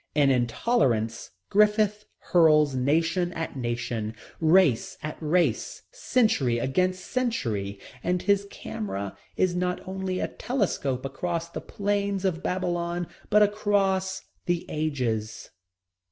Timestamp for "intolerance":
0.31-1.29